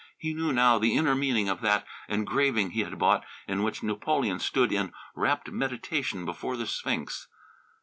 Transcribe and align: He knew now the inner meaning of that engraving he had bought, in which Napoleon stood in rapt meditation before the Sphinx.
He 0.17 0.33
knew 0.33 0.51
now 0.51 0.79
the 0.79 0.95
inner 0.95 1.13
meaning 1.13 1.47
of 1.47 1.61
that 1.61 1.85
engraving 2.09 2.71
he 2.71 2.79
had 2.79 2.97
bought, 2.97 3.23
in 3.47 3.61
which 3.61 3.83
Napoleon 3.83 4.39
stood 4.39 4.71
in 4.71 4.93
rapt 5.15 5.51
meditation 5.51 6.25
before 6.25 6.57
the 6.57 6.65
Sphinx. 6.65 7.27